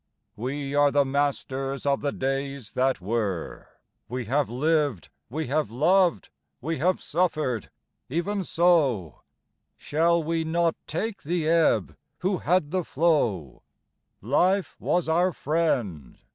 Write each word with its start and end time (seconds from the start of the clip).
We 0.35 0.73
are 0.73 0.89
the 0.89 1.05
masters 1.05 1.85
of 1.85 2.01
the 2.01 2.11
days 2.11 2.71
that 2.71 3.01
were: 3.01 3.67
We 4.09 4.25
have 4.25 4.49
lived, 4.49 5.09
we 5.29 5.45
have 5.45 5.69
loved, 5.69 6.29
we 6.59 6.79
have 6.79 6.99
suffered... 6.99 7.69
even 8.09 8.41
so. 8.41 9.21
Shall 9.77 10.23
we 10.23 10.43
not 10.43 10.75
take 10.87 11.21
the 11.21 11.47
ebb 11.47 11.95
who 12.21 12.39
had 12.39 12.71
the 12.71 12.83
flow? 12.83 13.61
Life 14.21 14.75
was 14.79 15.07
our 15.07 15.31
friend. 15.31 16.17